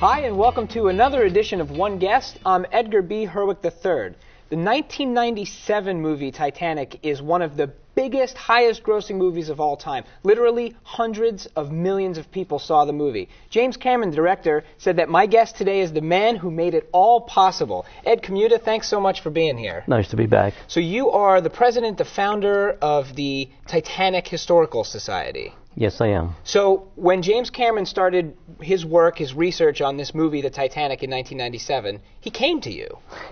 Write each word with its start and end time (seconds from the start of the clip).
Hi, 0.00 0.20
and 0.20 0.36
welcome 0.36 0.68
to 0.68 0.88
another 0.88 1.22
edition 1.22 1.58
of 1.58 1.70
One 1.70 1.98
Guest. 1.98 2.38
I'm 2.44 2.66
Edgar 2.70 3.00
B. 3.00 3.24
Herwick 3.24 3.64
III. 3.64 4.12
The 4.50 4.56
1997 4.58 6.02
movie 6.02 6.30
Titanic 6.30 6.98
is 7.02 7.22
one 7.22 7.40
of 7.40 7.56
the 7.56 7.72
biggest, 7.94 8.36
highest 8.36 8.82
grossing 8.82 9.16
movies 9.16 9.48
of 9.48 9.58
all 9.58 9.74
time. 9.74 10.04
Literally 10.22 10.76
hundreds 10.82 11.46
of 11.56 11.72
millions 11.72 12.18
of 12.18 12.30
people 12.30 12.58
saw 12.58 12.84
the 12.84 12.92
movie. 12.92 13.30
James 13.48 13.78
Cameron, 13.78 14.10
the 14.10 14.16
director, 14.16 14.64
said 14.76 14.96
that 14.96 15.08
my 15.08 15.24
guest 15.24 15.56
today 15.56 15.80
is 15.80 15.94
the 15.94 16.02
man 16.02 16.36
who 16.36 16.50
made 16.50 16.74
it 16.74 16.90
all 16.92 17.22
possible. 17.22 17.86
Ed 18.04 18.22
Kamuda, 18.22 18.60
thanks 18.60 18.90
so 18.90 19.00
much 19.00 19.22
for 19.22 19.30
being 19.30 19.56
here. 19.56 19.82
Nice 19.86 20.08
to 20.08 20.16
be 20.16 20.26
back. 20.26 20.52
So 20.68 20.78
you 20.78 21.12
are 21.12 21.40
the 21.40 21.48
president, 21.48 21.96
the 21.96 22.04
founder 22.04 22.72
of 22.82 23.16
the 23.16 23.48
Titanic 23.66 24.28
Historical 24.28 24.84
Society. 24.84 25.54
Yes, 25.78 26.00
I 26.00 26.06
am. 26.06 26.34
So 26.42 26.88
when 26.94 27.20
James 27.20 27.50
Cameron 27.50 27.84
started 27.84 28.34
his 28.62 28.86
work, 28.86 29.18
his 29.18 29.34
research 29.34 29.82
on 29.82 29.98
this 29.98 30.14
movie, 30.14 30.40
The 30.40 30.48
Titanic, 30.48 31.02
in 31.02 31.10
1997, 31.10 32.00
he 32.18 32.30
came 32.30 32.62
to 32.62 32.72
you. 32.72 32.88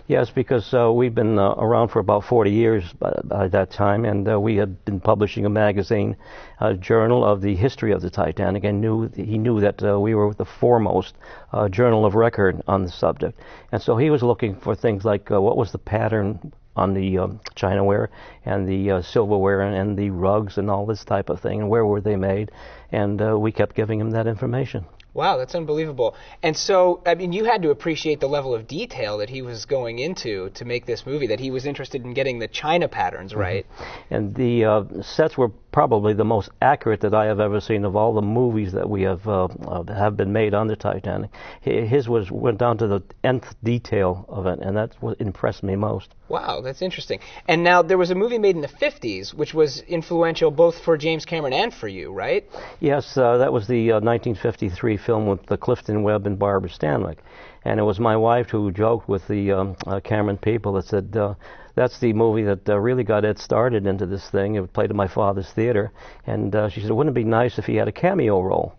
Yes, 0.09 0.29
because 0.29 0.75
uh, 0.75 0.93
we've 0.93 1.15
been 1.15 1.39
uh, 1.39 1.55
around 1.57 1.89
for 1.89 2.01
about 2.01 2.23
40 2.25 2.51
years 2.51 2.85
by, 2.99 3.19
by 3.25 3.49
that 3.49 3.71
time, 3.71 4.05
and 4.05 4.29
uh, 4.29 4.39
we 4.39 4.57
had 4.57 4.85
been 4.85 5.01
publishing 5.01 5.47
a 5.47 5.49
magazine, 5.49 6.17
a 6.61 6.75
journal 6.75 7.25
of 7.25 7.41
the 7.41 7.57
history 7.57 7.93
of 7.93 8.03
the 8.03 8.11
Titanic, 8.11 8.65
and 8.65 8.79
knew 8.79 9.09
he 9.09 9.39
knew 9.39 9.61
that 9.61 9.83
uh, 9.83 9.99
we 9.99 10.15
were 10.15 10.35
the 10.35 10.45
foremost 10.45 11.15
uh, 11.55 11.67
journal 11.71 12.05
of 12.05 12.15
record 12.15 12.63
on 12.69 12.83
the 12.83 12.91
subject. 12.91 13.41
And 13.73 13.81
so 13.81 13.97
he 13.97 14.11
was 14.11 14.23
looking 14.23 14.55
for 14.55 14.75
things 14.75 15.03
like 15.03 15.31
uh, 15.31 15.41
what 15.41 15.57
was 15.57 15.73
the 15.73 15.79
pattern 15.79 16.53
on 16.77 16.95
the 16.95 17.19
um, 17.19 17.41
chinaware 17.55 18.09
and 18.45 18.69
the 18.69 18.91
uh, 18.91 19.03
silverware 19.03 19.61
and, 19.61 19.77
and, 19.77 19.99
the 19.99 20.11
rugs 20.11 20.59
and 20.59 20.71
all 20.71 20.87
this 20.87 21.05
type 21.05 21.29
of 21.29 21.41
thing, 21.41 21.61
and 21.61 21.69
where 21.69 21.87
were 21.87 22.01
they 22.01 22.17
made? 22.17 22.51
And 22.91 23.21
uh, 23.23 23.39
we 23.39 23.53
kept 23.53 23.75
giving 23.77 24.01
him 24.01 24.11
that 24.11 24.27
information. 24.27 24.85
Wow, 25.15 25.37
that's 25.37 25.55
unbelievable. 25.55 26.17
And 26.43 26.57
so, 26.57 27.01
I 27.07 27.15
mean, 27.15 27.33
you 27.33 27.45
had 27.45 27.63
to 27.63 27.71
appreciate 27.71 28.19
the 28.19 28.27
level 28.27 28.53
of 28.53 28.67
detail 28.67 29.19
that 29.19 29.31
he 29.31 29.43
was 29.43 29.65
going 29.65 30.01
into 30.01 30.51
to 30.51 30.65
make 30.65 30.87
this 30.87 31.07
movie, 31.07 31.29
that 31.29 31.39
he 31.39 31.53
was 31.53 31.67
interested 31.67 32.05
in 32.05 32.15
getting 32.15 32.41
the 32.41 32.49
China 32.49 32.89
patterns 32.89 33.31
mm-hmm. 33.31 33.41
right. 33.41 33.67
Mm-hmm. 33.71 34.15
And 34.15 34.35
the 34.35 34.65
uh, 34.65 35.03
sets 35.03 35.39
were 35.39 35.53
probably 35.75 36.15
the 36.15 36.25
most 36.25 36.51
accurate 36.63 37.01
that 37.01 37.13
I 37.13 37.25
have 37.25 37.41
ever 37.41 37.61
seen 37.61 37.85
of 37.85 37.97
all 37.97 38.15
the 38.15 38.23
movies 38.23 38.71
that 38.75 38.89
we 38.89 39.03
have 39.03 39.27
uh, 39.27 39.49
uh, 39.67 39.83
have 39.93 40.17
been 40.17 40.33
made 40.33 40.55
on 40.55 40.69
the 40.69 40.77
Titanic. 40.77 41.31
His 41.63 42.09
was 42.09 42.31
went 42.31 42.59
down 42.59 42.79
to 42.79 42.87
the 42.87 43.03
nth 43.25 43.57
detail 43.65 44.25
of 44.29 44.47
it, 44.47 44.61
and 44.61 44.77
that's 44.77 44.95
what 45.01 45.21
impressed 45.21 45.65
me 45.65 45.75
most. 45.75 46.15
Wow, 46.29 46.61
that's 46.61 46.81
interesting. 46.81 47.19
And 47.49 47.65
now 47.65 47.83
there 47.83 47.99
was 47.99 48.13
a 48.13 48.15
movie 48.15 48.39
made 48.39 48.55
in 48.55 48.63
the 48.63 48.69
50s, 48.69 49.35
which 49.35 49.53
was 49.53 49.81
influential 49.81 50.53
both 50.53 50.79
for 50.79 50.97
James 50.97 51.25
Cameron 51.25 51.53
and 51.53 51.75
for 51.75 51.89
you, 51.89 52.13
right? 52.13 52.49
Yes, 52.79 53.17
uh, 53.17 53.39
that 53.39 53.53
was 53.53 53.67
the 53.67 53.91
1953 53.95 54.95
uh, 54.95 54.99
film 54.99 55.27
with 55.27 55.45
the 55.47 55.57
Clifton 55.57 56.05
Webb 56.05 56.25
and 56.29 56.39
Barbara 56.39 56.71
Stanwyck. 56.71 57.19
And 57.65 57.81
it 57.81 57.83
was 57.83 57.99
my 57.99 58.17
wife 58.17 58.51
who 58.51 58.71
joked 58.71 59.09
with 59.09 59.27
the 59.27 59.53
um, 59.53 59.77
uh, 59.87 60.01
Cameron 60.01 60.37
people 60.37 60.75
that 60.75 60.87
said, 60.87 61.17
uh, 61.17 61.35
that's 61.75 61.99
the 61.99 62.13
movie 62.13 62.45
that 62.45 62.69
uh, 62.69 62.79
really 62.79 63.05
got 63.05 63.25
Ed 63.25 63.39
started 63.39 63.87
into 63.87 64.07
this 64.07 64.29
thing. 64.31 64.55
It 64.55 64.73
played 64.73 64.91
at 64.91 64.97
my 64.97 65.09
father's 65.09 65.51
theater. 65.51 65.93
And 66.27 66.55
uh, 66.55 66.69
she 66.69 66.81
said, 66.81 66.91
wouldn't 66.91 67.17
it 67.17 67.21
be 67.21 67.25
nice 67.25 67.59
if 67.59 67.65
he 67.65 67.77
had 67.77 67.89
a 67.89 67.93
cameo 67.93 68.41
role? 68.41 68.75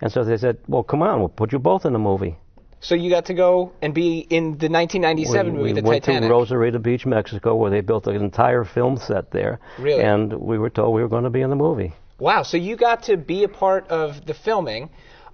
And 0.00 0.10
so 0.10 0.24
they 0.24 0.36
said, 0.38 0.58
well, 0.66 0.82
come 0.82 1.02
on, 1.02 1.20
we'll 1.20 1.28
put 1.28 1.52
you 1.52 1.58
both 1.58 1.84
in 1.84 1.92
the 1.92 1.98
movie. 1.98 2.38
So 2.80 2.94
you 2.94 3.10
got 3.10 3.26
to 3.26 3.34
go 3.34 3.72
and 3.82 3.92
be 3.92 4.20
in 4.20 4.56
the 4.56 4.70
1997 4.70 5.52
we, 5.52 5.58
movie, 5.58 5.74
we 5.74 5.80
The 5.80 5.86
went 5.86 6.04
Titanic. 6.04 6.28
to 6.28 6.32
Rosarito 6.32 6.78
Beach, 6.78 7.04
Mexico, 7.04 7.54
where 7.54 7.70
they 7.70 7.82
built 7.82 8.06
an 8.06 8.16
entire 8.16 8.64
film 8.64 8.96
set 8.96 9.30
there. 9.30 9.60
Really? 9.78 10.02
And 10.02 10.32
we 10.32 10.58
were 10.58 10.70
told 10.70 10.94
we 10.94 11.02
were 11.02 11.08
going 11.08 11.24
to 11.24 11.30
be 11.30 11.42
in 11.42 11.50
the 11.50 11.56
movie. 11.56 11.92
Wow. 12.18 12.42
So 12.42 12.56
you 12.56 12.76
got 12.76 13.02
to 13.04 13.18
be 13.18 13.44
a 13.44 13.48
part 13.48 13.86
of 13.88 14.24
the 14.24 14.32
filming. 14.32 14.88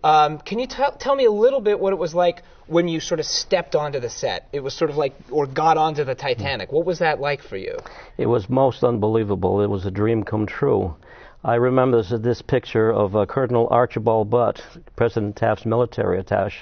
Um, 0.06 0.38
can 0.38 0.60
you 0.60 0.68
t- 0.68 0.84
tell 1.00 1.16
me 1.16 1.25
a 1.25 1.32
little 1.32 1.60
bit 1.60 1.81
what 1.81 1.92
it 1.92 1.98
was 1.98 2.14
like 2.14 2.42
when 2.69 2.86
you 2.86 3.00
sort 3.00 3.19
of 3.19 3.26
stepped 3.26 3.75
onto 3.75 3.98
the 3.98 4.08
set? 4.08 4.47
It 4.53 4.60
was 4.60 4.72
sort 4.72 4.88
of 4.88 4.97
like, 4.97 5.14
or 5.32 5.48
got 5.48 5.76
onto 5.78 6.04
the 6.04 6.14
Titanic. 6.14 6.70
What 6.70 6.86
was 6.86 7.00
that 7.00 7.19
like 7.19 7.42
for 7.42 7.56
you? 7.56 7.76
It 8.16 8.26
was 8.26 8.48
most 8.48 8.84
unbelievable. 8.84 9.62
It 9.62 9.66
was 9.66 9.84
a 9.84 9.91
dream 9.91 10.22
come 10.22 10.47
true. 10.47 10.94
I 11.42 11.56
remember 11.56 12.03
this, 12.03 12.14
this 12.20 12.41
picture 12.41 12.92
of 12.92 13.16
uh, 13.16 13.26
Colonel 13.26 13.66
Archibald 13.69 14.31
Butt, 14.31 14.62
President 14.94 15.34
Taft's 15.34 15.66
military 15.66 16.20
attache, 16.20 16.54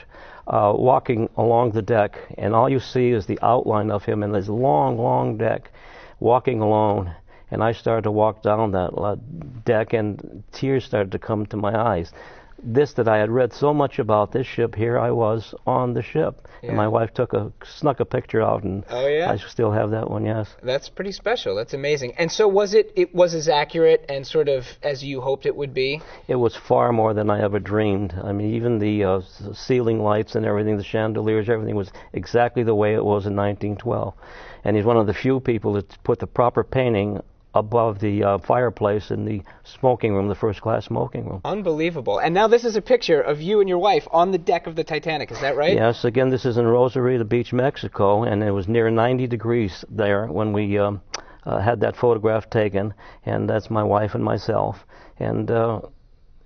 uh, 0.47 0.73
walking 0.75 1.29
along 1.37 1.73
the 1.73 1.83
deck, 1.83 2.19
and 2.39 2.55
all 2.55 2.71
you 2.71 2.81
see 2.81 3.11
is 3.11 3.27
the 3.27 3.39
outline 3.43 3.91
of 3.91 4.05
him 4.05 4.23
in 4.23 4.33
this 4.33 4.49
long, 4.49 4.97
long 4.97 5.37
deck, 5.37 5.71
walking 6.19 6.63
alone. 6.63 7.15
And 7.51 7.63
I 7.63 7.73
started 7.73 8.05
to 8.05 8.11
walk 8.11 8.43
down 8.43 8.71
that 8.71 8.95
uh, 8.97 9.17
deck, 9.67 9.93
and 9.93 10.45
tears 10.51 10.87
started 10.87 11.13
to 11.13 11.19
come 11.19 11.45
to 11.47 11.59
my 11.59 11.79
eyes 11.79 12.11
this 12.63 12.93
that 12.95 13.09
I 13.09 13.19
had 13.19 13.31
read 13.31 13.53
so 13.53 13.75
much 13.75 13.99
about 13.99 14.33
this 14.33 14.47
ship. 14.47 14.75
Here 14.75 14.99
I 14.99 15.11
was 15.11 15.55
on 15.67 15.95
the 15.95 16.03
ship, 16.03 16.47
yeah. 16.63 16.69
and 16.69 16.77
my 16.77 16.89
wife 16.89 17.13
took 17.13 17.33
a 17.33 17.53
snuck 17.65 18.01
a 18.01 18.05
picture 18.05 18.43
out, 18.43 18.63
and 18.63 18.85
oh, 18.91 19.07
yeah? 19.07 19.31
I 19.31 19.37
still 19.37 19.71
have 19.73 19.91
that 19.91 20.11
one. 20.11 20.25
Yes, 20.25 20.55
that's 20.63 20.89
pretty 20.89 21.13
special. 21.13 21.55
That's 21.55 21.75
amazing. 21.75 22.15
And 22.19 22.31
so 22.31 22.49
was 22.49 22.75
it? 22.75 22.93
It 22.97 23.15
was 23.15 23.35
as 23.35 23.49
accurate 23.49 24.05
and 24.09 24.27
sort 24.27 24.49
of 24.49 24.67
as 24.83 25.05
you 25.05 25.21
hoped 25.21 25.47
it 25.47 25.57
would 25.57 25.75
be. 25.75 26.01
It 26.29 26.37
was 26.37 26.57
far 26.57 26.93
more 26.93 27.15
than 27.15 27.31
I 27.31 27.43
ever 27.43 27.59
dreamed. 27.59 28.15
I 28.23 28.33
mean, 28.33 28.55
even 28.55 28.79
the 28.79 29.05
uh, 29.05 29.21
ceiling 29.53 30.03
lights 30.03 30.35
and 30.35 30.47
everything, 30.47 30.77
the 30.77 30.85
chandeliers, 30.85 31.49
everything 31.49 31.77
was 31.77 31.91
exactly 32.13 32.63
the 32.63 32.75
way 32.75 32.95
it 32.95 33.05
was 33.05 33.27
in 33.27 33.37
1912. 33.37 34.15
And 34.65 34.77
he's 34.77 34.87
one 34.87 34.97
of 34.97 35.07
the 35.07 35.15
few 35.15 35.41
people 35.41 35.75
that 35.75 36.03
put 36.05 36.19
the 36.19 36.27
proper 36.27 36.65
painting 36.65 37.21
above 37.55 38.01
the 38.01 38.23
uh, 38.23 38.39
fireplace 38.39 39.11
in 39.11 39.25
the 39.25 39.43
smoking 39.63 40.15
room, 40.15 40.29
the 40.29 40.35
first 40.35 40.61
class 40.61 40.87
smoking 40.87 41.29
room. 41.29 41.41
Unbelievable. 41.45 42.19
And 42.19 42.35
now 42.35 42.49
this 42.49 42.65
is 42.65 42.77
a 42.77 42.83
picture 42.83 43.21
of 43.21 43.41
you 43.41 43.61
and 43.61 43.69
your 43.69 43.79
wife 43.79 44.07
on 44.11 44.33
the 44.33 44.39
deck 44.39 44.67
of 44.67 44.77
the 44.77 44.85
Titanic, 44.85 45.31
is 45.31 45.41
that 45.41 45.57
right? 45.57 45.75
Yes, 45.75 46.05
again, 46.05 46.31
this 46.31 46.45
is 46.45 46.59
in 46.59 46.67
Rosarito 46.67 47.25
Beach, 47.25 47.53
Mexico, 47.53 48.25
and 48.25 48.43
it 48.43 48.51
was 48.51 48.69
near 48.69 48.91
90 48.91 49.27
degrees 49.27 49.85
there 49.89 50.27
when 50.27 50.53
we 50.53 50.79
um, 50.79 51.01
uh, 51.45 51.61
had 51.61 51.81
that 51.81 51.97
photograph 51.97 52.51
taken, 52.51 52.95
and 53.25 53.49
that's 53.49 53.71
my 53.71 53.83
wife 53.83 54.15
and 54.15 54.25
myself. 54.25 54.85
And 55.19 55.51
uh, 55.51 55.81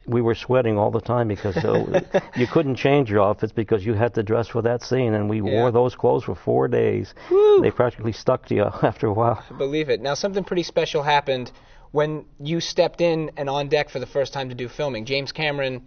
we 0.08 0.20
were 0.20 0.34
sweating 0.34 0.78
all 0.78 0.90
the 0.90 1.00
time 1.00 1.28
because 1.28 1.56
uh, 1.58 2.00
you 2.36 2.46
couldn't 2.46 2.76
change 2.76 3.10
your 3.10 3.22
outfits 3.22 3.52
because 3.52 3.84
you 3.84 3.94
had 3.94 4.14
to 4.14 4.22
dress 4.22 4.48
for 4.48 4.62
that 4.62 4.82
scene, 4.82 5.14
and 5.14 5.28
we 5.28 5.36
yeah. 5.36 5.60
wore 5.60 5.70
those 5.70 5.94
clothes 5.94 6.24
for 6.24 6.34
four 6.34 6.68
days. 6.68 7.14
Woo. 7.30 7.60
They 7.60 7.70
practically 7.70 8.12
stuck 8.12 8.46
to 8.46 8.54
you 8.54 8.64
after 8.82 9.06
a 9.06 9.12
while. 9.12 9.44
Believe 9.56 9.90
it. 9.90 10.00
Now, 10.00 10.14
something 10.14 10.44
pretty 10.44 10.62
special 10.62 11.02
happened 11.02 11.52
when 11.90 12.24
you 12.40 12.60
stepped 12.60 13.00
in 13.00 13.30
and 13.36 13.48
on 13.48 13.68
deck 13.68 13.90
for 13.90 13.98
the 13.98 14.06
first 14.06 14.32
time 14.32 14.48
to 14.48 14.54
do 14.54 14.68
filming. 14.68 15.04
James 15.04 15.32
Cameron 15.32 15.82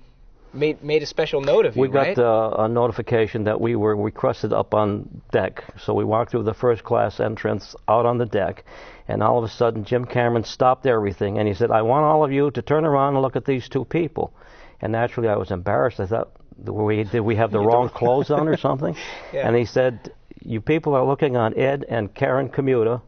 made 0.53 0.83
made 0.83 1.03
a 1.03 1.05
special 1.05 1.41
note 1.41 1.65
of 1.65 1.75
you, 1.75 1.81
we 1.81 1.87
got 1.87 2.07
right? 2.07 2.19
uh, 2.19 2.55
a 2.59 2.67
notification 2.67 3.43
that 3.45 3.59
we 3.59 3.75
were 3.75 3.95
requested 3.95 4.53
up 4.53 4.73
on 4.73 5.21
deck. 5.31 5.63
So 5.79 5.93
we 5.93 6.03
walked 6.03 6.31
through 6.31 6.43
the 6.43 6.53
first 6.53 6.83
class 6.83 7.19
entrance 7.19 7.75
out 7.87 8.05
on 8.05 8.17
the 8.17 8.25
deck, 8.25 8.65
and 9.07 9.23
all 9.23 9.37
of 9.37 9.43
a 9.43 9.49
sudden 9.49 9.83
Jim 9.83 10.05
Cameron 10.05 10.43
stopped 10.43 10.85
everything 10.85 11.37
and 11.37 11.47
he 11.47 11.53
said, 11.53 11.71
"I 11.71 11.81
want 11.81 12.05
all 12.05 12.23
of 12.23 12.31
you 12.31 12.51
to 12.51 12.61
turn 12.61 12.85
around 12.85 13.15
and 13.15 13.21
look 13.21 13.35
at 13.35 13.45
these 13.45 13.69
two 13.69 13.85
people." 13.85 14.33
And 14.81 14.91
naturally, 14.91 15.29
I 15.29 15.35
was 15.35 15.51
embarrassed. 15.51 15.99
I 15.99 16.07
thought, 16.07 16.31
we, 16.65 17.03
did 17.03 17.21
we 17.21 17.35
have 17.35 17.51
the 17.51 17.59
wrong 17.59 17.89
clothes 17.89 18.31
on 18.31 18.47
or 18.47 18.57
something? 18.67 18.95
yeah. 19.31 19.47
And 19.47 19.55
he 19.55 19.65
said, 19.65 20.11
"You 20.41 20.61
people 20.61 20.95
are 20.95 21.05
looking 21.05 21.37
on 21.37 21.57
Ed 21.57 21.85
and 21.87 22.13
Karen 22.13 22.49
Kamuda." 22.49 23.01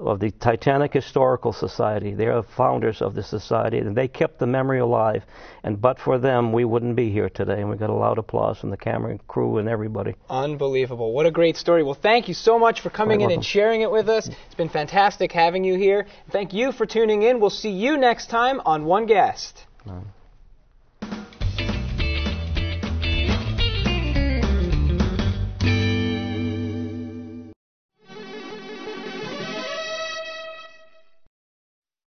Of 0.00 0.20
the 0.20 0.30
Titanic 0.30 0.92
Historical 0.92 1.52
Society. 1.52 2.14
They 2.14 2.26
are 2.26 2.42
founders 2.42 3.02
of 3.02 3.14
the 3.14 3.22
society, 3.22 3.78
and 3.78 3.96
they 3.96 4.08
kept 4.08 4.38
the 4.38 4.46
memory 4.46 4.80
alive. 4.80 5.24
And 5.62 5.80
but 5.80 5.98
for 5.98 6.18
them, 6.18 6.52
we 6.52 6.64
wouldn't 6.64 6.96
be 6.96 7.10
here 7.10 7.28
today. 7.28 7.60
And 7.60 7.70
we 7.70 7.76
got 7.76 7.90
a 7.90 7.94
loud 7.94 8.18
applause 8.18 8.58
from 8.58 8.70
the 8.70 8.76
camera 8.76 9.18
crew 9.28 9.58
and 9.58 9.68
everybody. 9.68 10.14
Unbelievable! 10.28 11.12
What 11.12 11.26
a 11.26 11.30
great 11.30 11.56
story. 11.56 11.82
Well, 11.82 11.94
thank 11.94 12.28
you 12.28 12.34
so 12.34 12.58
much 12.58 12.80
for 12.80 12.90
coming 12.90 13.20
in 13.20 13.30
and 13.30 13.44
sharing 13.44 13.82
it 13.82 13.90
with 13.90 14.08
us. 14.08 14.28
It's 14.28 14.54
been 14.54 14.68
fantastic 14.68 15.32
having 15.32 15.64
you 15.64 15.76
here. 15.76 16.06
Thank 16.30 16.52
you 16.52 16.72
for 16.72 16.86
tuning 16.86 17.22
in. 17.22 17.40
We'll 17.40 17.50
see 17.50 17.70
you 17.70 17.96
next 17.96 18.30
time 18.30 18.60
on 18.64 18.84
One 18.84 19.06
Guest. 19.06 19.66